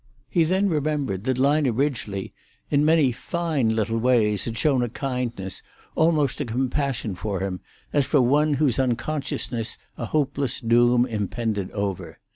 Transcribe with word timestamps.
He 0.31 0.43
then 0.45 0.67
remembered 0.67 1.25
that 1.25 1.37
Lina 1.37 1.71
Ridgely 1.71 2.33
in 2.71 2.83
many 2.83 3.11
fine 3.11 3.69
little 3.75 3.99
ways 3.99 4.45
had 4.45 4.57
shown 4.57 4.81
a 4.81 4.89
kindness, 4.89 5.61
almost 5.93 6.41
a 6.41 6.45
compassion, 6.45 7.13
for 7.13 7.41
him, 7.41 7.59
as 7.93 8.07
for 8.07 8.19
one 8.19 8.55
whose 8.55 8.79
unconsciousness 8.79 9.77
a 9.99 10.05
hopeless 10.07 10.59
doom 10.59 11.05
impended 11.05 11.69
over. 11.69 12.17